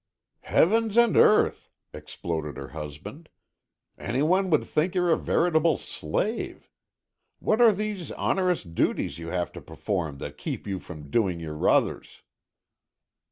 [0.45, 3.29] "Heavens and earth," exploded her husband,
[3.99, 6.67] "any one would think you a veritable slave!
[7.37, 11.53] What are these onerous duties you have to perform that keep you from doing your
[11.53, 12.23] ruthers?"